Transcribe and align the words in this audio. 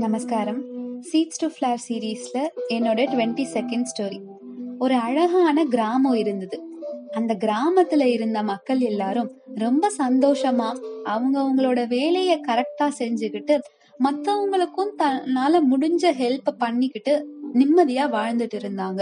நமஸ்காரம். 0.00 0.60
Seeds 1.12 1.38
to 1.38 1.46
flower 1.46 1.78
சீரீஸ்ல 1.88 2.38
என்னோட 2.68 3.00
டுவெண்ட்டி 3.12 3.44
செகண்ட் 3.54 3.84
ஸ்டோரி 3.90 4.18
ஒரு 4.78 4.94
அழகான 4.94 5.64
கிராமம் 5.64 6.14
இருந்தது. 6.14 6.62
அந்த 7.10 7.34
கிராமத்துல 7.34 8.04
இருந்த 8.04 8.42
மக்கள் 8.42 8.80
எல்லாரும் 8.80 9.30
ரொம்ப 9.54 9.90
சந்தோஷமா 9.98 10.68
அவங்க 11.04 11.36
அவங்களோட 11.42 11.86
வேலையை 11.86 12.40
கரெக்டா 12.40 12.88
செஞ்சுக்கிட்டு 12.98 13.60
மத்தவங்களுக்கும் 14.04 14.92
தன்னால 14.98 15.60
முடிஞ்ச 15.70 16.10
ஹெல்ப் 16.22 16.50
பண்ணிக்கிட்டு 16.58 17.14
நிம்மதியா 17.54 18.06
வாழ்ந்துட்டு 18.16 18.58
இருந்தாங்க. 18.60 19.00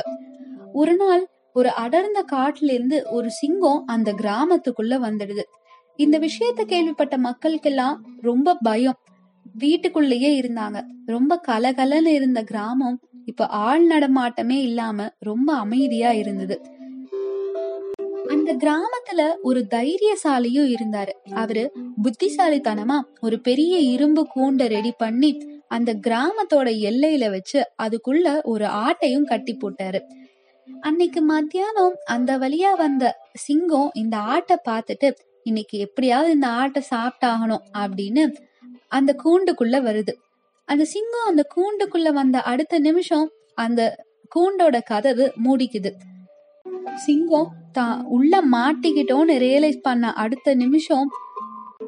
ஒரு 0.73 0.97
நாள் 0.97 1.29
ஒரு 1.53 1.71
அடர்ந்த 1.73 2.25
காட்டுல 2.33 2.73
இருந்து 2.73 3.07
ஒரு 3.11 3.31
சிங்கம் 3.31 3.87
அந்த 3.87 4.13
கிராமத்துக்குள்ள 4.13 4.97
வந்துடுது. 5.07 5.43
இந்த 5.97 6.19
விஷயத்த 6.19 6.63
கேள்விப்பட்ட 6.63 7.17
மக்களுக்கெல்லாம் 7.19 7.97
ரொம்ப 8.21 8.57
பயம். 8.63 8.99
வீட்டுக்குள்ளேயே 9.55 10.41
இருந்தாங்க. 10.41 10.83
ரொம்ப 11.07 11.41
கலகலன்னு 11.49 12.07
இருந்த 12.07 12.43
கிராமம் 12.43 13.01
இப்ப 13.25 13.47
ஆள் 13.47 13.87
நடமாட்டமே 13.87 14.61
இல்லாம 14.61 15.13
ரொம்ப 15.19 15.55
அமைதியா 15.55 16.13
இருந்தது. 16.13 16.61
அந்த 18.29 18.57
கிராமத்துல 18.57 19.35
ஒரு 19.43 19.67
தைரியசாலியும் 19.71 20.75
இருந்தாரு. 20.75 21.11
அவரு 21.31 21.73
புத்திசாலித்தனமா 22.03 23.01
ஒரு 23.21 23.41
பெரிய 23.41 23.79
இரும்பு 23.79 24.27
கூண்டை 24.37 24.67
ரெடி 24.67 24.93
பண்ணி 24.99 25.61
அந்த 25.69 25.95
கிராமத்தோட 26.07 26.69
எல்லையில 26.81 27.31
வச்சு 27.31 27.71
அதுக்குள்ள 27.83 28.43
ஒரு 28.43 28.65
ஆட்டையும் 28.65 29.25
கட்டி 29.25 29.57
போட்டாரு. 29.57 30.01
அன்னைக்கு 30.81 31.23
மத்தியானம் 31.23 31.95
அந்த 32.05 32.39
வழியா 32.39 32.77
வந்த 32.77 33.19
சிங்கம் 33.35 33.91
இந்த 33.95 34.17
ஆட்டை 34.17 34.57
பார்த்துட்டு 34.69 35.15
இன்னைக்கு 35.43 35.79
எப்படியாவது 35.79 36.33
இந்த 36.33 36.49
ஆட்டை 36.49 36.83
சாப்பிட்டாகணும் 36.95 37.63
அப்படின்னு 37.79 38.35
அந்த 38.89 39.17
கூண்டுக்குள்ள 39.25 39.77
வருது. 39.89 40.13
அந்த 40.69 40.85
சிங்கம் 40.85 41.29
அந்த 41.29 41.43
கூண்டுக்குள்ள 41.57 42.09
வந்த 42.13 42.43
அடுத்த 42.43 42.79
நிமிஷம் 42.79 43.31
அந்த 43.55 44.05
கூண்டோட 44.35 44.81
கதவு 44.85 45.33
மூடிக்குது. 45.45 45.91
சிங்கம் 46.95 47.53
தான் 47.73 48.05
உள்ள 48.05 48.43
மாட்டிக்கிட்டோன்னு 48.53 49.35
ரியலைஸ் 49.45 49.81
பண்ண 49.83 50.13
அடுத்த 50.13 50.55
நிமிஷம் 50.55 51.09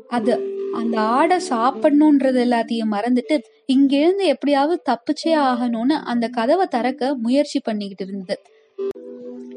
அது 0.09 0.34
அந்த 0.73 1.01
ஆடை 1.01 1.39
சாப்பிடணுன்றது 1.48 2.41
எல்லாத்தையும் 2.47 2.92
மறந்துட்டு 2.92 3.37
இங்கிருந்து 3.67 4.25
எப்படியாவது 4.25 4.83
தப்பிச்சே 4.91 5.33
ஆகணும்னு 5.48 5.97
அந்த 6.05 6.29
கதவை 6.29 6.67
திறக்க 6.67 7.14
முயற்சி 7.14 7.61
பண்ணிக்கிட்டு 7.61 8.12
இருந்தது. 8.12 8.41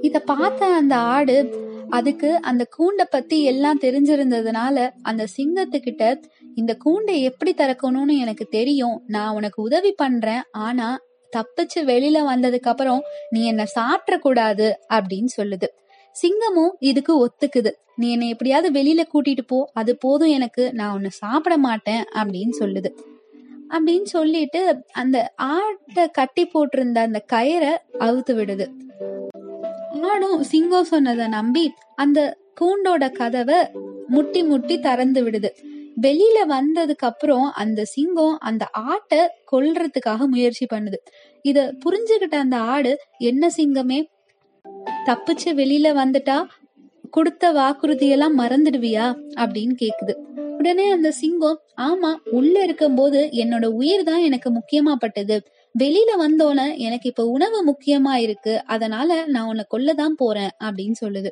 இத 0.02 0.20
பார்த்த 0.20 0.66
அந்த 0.66 0.96
ஆடு 0.96 1.36
அதுக்கு 1.90 2.30
அந்த 2.42 2.68
கூண்டை 2.78 3.06
பத்தி 3.10 3.44
எல்லாம் 3.44 3.80
தெரிஞ்சிருந்ததுனால 3.80 4.90
அந்த 5.02 5.28
சிங்கத்துக்கிட்ட 5.38 6.04
இந்த 6.56 6.78
கூண்டை 6.86 7.22
எப்படி 7.22 7.54
திறக்கணும்னு 7.54 8.18
எனக்கு 8.18 8.46
தெரியும். 8.46 9.02
நான் 9.08 9.36
உனக்கு 9.36 9.62
உதவி 9.62 9.92
பண்றேன். 9.92 10.42
ஆனா 10.52 11.00
தப்பிச்சு 11.38 11.80
வெளியில 11.80 12.18
வந்ததுக்கு 12.20 12.70
அப்புறம் 12.70 13.02
நீ 13.30 13.46
என்ன 13.46 13.66
சாப்பிட 13.66 14.18
கூடாது 14.18 14.80
அப்படின்னு 14.90 15.26
சொல்லுது. 15.42 15.68
சிங்கமும் 16.12 16.72
இதுக்கு 16.80 17.26
ஒத்துக்குது. 17.26 17.72
நீ 17.96 18.12
என்னை 18.12 18.30
எப்படியாவது 18.30 18.84
வெளியில 18.84 19.02
கூட்டிட்டு 19.14 19.42
போ. 19.48 19.70
அது 19.74 19.98
போதும் 19.98 20.30
எனக்கு. 20.30 20.74
நான் 20.74 20.94
உன்னை 20.94 21.10
சாப்பிட 21.10 21.58
மாட்டேன் 21.58 22.04
அப்படின்னு 22.16 22.50
சொல்லுது. 22.60 22.98
அப்படின்னு 23.70 24.04
சொல்லிட்டு 24.04 24.84
அந்த 24.92 25.34
ஆட்டை 25.36 26.12
கட்டி 26.12 26.48
போட்டிருந்த 26.48 26.98
அந்த 26.98 27.26
கயிறை 27.34 28.00
அவுத்து 28.00 28.34
விடுது. 28.34 28.68
ஆடும் 30.02 30.44
சிங்கம் 30.44 30.84
சொன்னதை 30.84 31.28
நம்பி 31.28 31.74
அந்த 31.96 32.38
கூண்டோட 32.62 33.12
கதவை 33.12 33.56
முட்டி 34.08 34.44
முட்டி 34.44 34.80
திறந்து 34.80 35.30
விடுது. 35.30 35.50
வெளியில 36.02 36.38
வந்ததுக்கு 36.50 37.06
அப்புறம் 37.06 37.52
அந்த 37.52 37.86
சிங்கம் 37.86 38.38
அந்த 38.40 38.70
ஆட்டை 38.72 39.20
கொல்றதுக்காக 39.52 40.26
முயற்சி 40.28 40.66
பண்ணுது. 40.74 40.94
இத 41.42 41.74
புரிஞ்சுகிட்ட 41.86 42.36
அந்த 42.36 42.58
ஆடு 42.58 42.98
என்ன 43.18 43.50
சிங்கமே? 43.58 44.00
தப்பிச்சு 45.06 45.46
வெளியில 45.46 45.88
வந்துட்டா 45.94 46.46
கொடுத்த 47.12 47.54
வாக்குறுதியெல்லாம் 47.54 48.38
மறந்துடுவியா? 48.38 49.08
அப்படின்னு 49.36 49.76
கேக்குது. 49.82 50.14
உடனே 50.58 50.92
அந்த 50.92 51.12
சிங்கம் 51.12 51.60
ஆமா 51.82 52.16
உள்ள 52.32 52.64
இருக்கும்போது 52.64 53.30
என்னோட 53.34 53.66
உயிர் 53.66 54.04
தான் 54.04 54.20
எனக்கு 54.20 54.52
முக்கியமா 54.52 54.94
பட்டது. 54.96 55.44
வெளியில 55.80 56.12
வந்தோன 56.20 56.78
எனக்கு 56.78 57.10
இப்ப 57.10 57.26
உணவு 57.26 57.60
முக்கியமா 57.66 58.14
இருக்கு. 58.16 58.64
அதனால 58.66 59.26
நான் 59.26 59.48
உன்னை 59.48 59.66
கொல்லதான் 59.72 60.16
போறேன். 60.18 60.50
அப்படின்னு 60.64 60.94
சொல்லுது. 61.02 61.30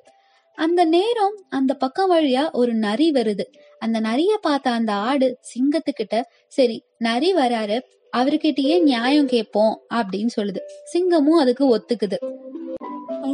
அந்த 0.55 0.85
நேரம் 0.85 1.35
அந்த 1.49 1.73
பக்கம் 1.73 2.11
வழியா 2.11 2.51
ஒரு 2.51 2.73
நரி 2.73 3.11
வருது. 3.11 3.41
அந்த 3.79 3.99
நரிய 3.99 4.37
பார்த்த 4.41 4.71
அந்த 4.71 4.93
ஆடு 4.93 5.37
சிங்கத்துக்கிட்ட 5.41 6.21
சரி 6.47 6.83
நரி 6.97 7.33
வராரு 7.33 7.79
அவர்கிட்டயே 8.17 8.81
நியாயம் 8.81 9.27
கேட்போம் 9.27 9.81
அப்படின்னு 9.93 10.27
சொல்லுது. 10.41 10.57
சிங்கமும் 10.93 11.39
அதுக்கு 11.39 11.77
ஒத்துக்குது. 11.77 12.17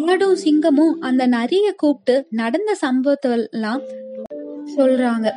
ஆடும் 0.07 0.37
சிங்கமும் 0.43 0.93
அந்த 0.99 1.27
நரிய 1.27 1.71
கூப்பிட்டு 1.71 2.27
நடந்த 2.29 2.77
சம்பவத்தெல்லாம் 2.81 3.81
சொல்றாங்க. 4.75 5.31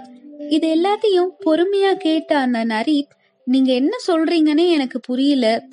இது 0.48 0.74
எல்லாத்தையும் 0.74 1.28
பொறுமையா 1.46 1.94
கேட்ட 1.94 2.38
அந்த 2.38 2.64
நரி 2.64 3.06
நீங்க 3.44 3.72
என்ன 3.72 3.96
சொல்றீங்கன்னே 4.06 4.70
எனக்கு 4.70 5.00
புரியல. 5.00 5.68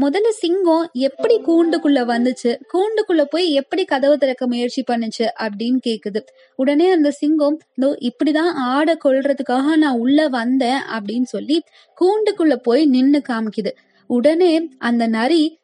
முதல்ல 0.00 0.28
சிங்கம் 0.28 0.90
எப்படி 0.92 1.40
கூண்டுக்குள்ள 1.40 2.00
வந்துச்சு? 2.04 2.60
கூண்டுக்குள்ள 2.72 3.24
போய் 3.24 3.52
எப்படி 3.52 3.84
கதவு 3.84 4.18
திறக்க 4.18 4.46
முயற்சி 4.46 4.84
பண்ணுச்சு 4.90 5.24
அப்படின்னு 5.40 5.78
கேக்குது. 5.86 6.16
உடனே 6.56 6.90
அந்த 6.90 7.10
சிங்கம் 7.10 7.58
இதோ 7.74 7.98
இப்படிதான் 8.00 8.52
ஆடை 8.54 8.98
கொள்றதுக்காக 9.04 9.76
நான் 9.76 9.98
உள்ள 9.98 10.28
வந்தேன் 10.28 10.80
அப்படின்னு 10.98 11.22
சொல்லி 11.22 11.62
கூண்டுக்குள்ள 12.00 12.56
போய் 12.56 12.86
நின்னு 12.86 13.22
காமிக்குது. 13.28 13.70
உடனே 14.06 14.68
அந்த 14.78 15.06
நரி 15.06 15.58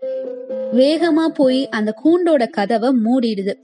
வேகமா 0.74 1.26
போய் 1.26 1.68
அந்த 1.68 1.94
கூண்டோட 2.04 2.48
கதவை 2.48 2.90
மூடிடுது. 3.04 3.54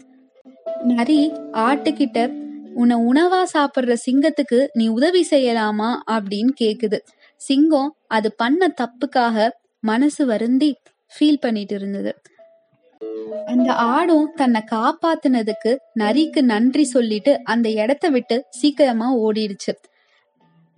நரி 0.85 1.33
ஆட்டுக்கிட்ட 1.53 2.45
உன்னை 2.75 2.97
உணவா 2.97 3.43
சாப்பிடுற 3.55 3.97
சிங்கத்துக்கு 4.11 4.67
நீ 4.73 4.89
உதவி 4.89 5.27
செய்யலாமா? 5.31 5.97
அப்படின்னு 6.11 6.49
கேக்குது. 6.61 6.99
சிங்கம் 7.37 7.97
அது 8.07 8.35
பண்ண 8.35 8.75
தப்புக்காக 8.81 9.51
மனசு 9.91 10.23
வருந்தி 10.27 10.71
ஃபீல் 11.15 11.41
பண்ணிட்டு 11.41 11.75
இருந்தது. 11.75 12.13
அந்த 13.47 13.69
ஆடும் 13.95 14.29
தன்னை 14.35 14.61
காப்பாத்தினதுக்கு 14.71 15.73
நரிக்கு 15.99 16.41
நன்றி 16.53 16.85
சொல்லிட்டு 16.95 17.33
அந்த 17.45 17.67
இடத்த 17.83 18.07
விட்டு 18.09 18.37
சீக்கிரமா 18.51 19.09
ஓடிடுச்சு. 19.19 19.73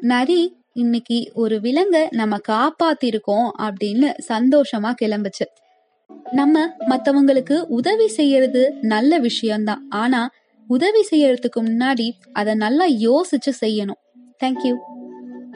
நரி 0.00 0.40
இன்னைக்கு 0.72 1.18
ஒரு 1.34 1.56
விலங்க 1.64 1.96
நம்ம 2.10 2.36
காப்பாத்திருக்கோம் 2.48 3.48
அப்படின்னு 3.66 4.08
சந்தோஷமா 4.32 4.90
கிளம்புச்சு. 5.00 5.46
நம்ம 6.32 6.64
மத்தவங்களுக்கு 6.90 7.56
உதவி 7.78 8.06
செய்யறது 8.18 8.62
நல்ல 8.92 9.18
விஷயம்தான். 9.28 9.82
ஆனா 10.02 10.20
உதவி 10.68 11.02
செய்யறதுக்கு 11.10 11.60
முன்னாடி 11.60 12.06
அதை 12.32 12.54
நல்லா 12.64 12.86
யோசிச்சு 13.06 13.52
செய்யணும். 13.64 14.00
தேங்க்யூ 14.44 14.74